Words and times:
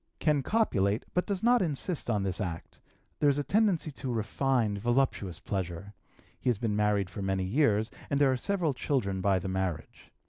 Can 0.17 0.41
copulate, 0.41 1.05
but 1.13 1.27
does 1.27 1.43
not 1.43 1.61
insist 1.61 2.09
on 2.09 2.23
this 2.23 2.41
act; 2.41 2.81
there 3.19 3.29
is 3.29 3.37
a 3.37 3.43
tendency 3.43 3.91
to 3.91 4.11
refined, 4.11 4.79
voluptuous 4.79 5.39
pleasure. 5.39 5.93
He 6.39 6.49
has 6.49 6.57
been 6.57 6.75
married 6.75 7.07
for 7.07 7.21
many 7.21 7.43
years, 7.43 7.91
and 8.09 8.19
there 8.19 8.31
are 8.31 8.35
several 8.37 8.73
children 8.73 9.21
by 9.21 9.37
the 9.37 9.47
marriage. 9.47 10.09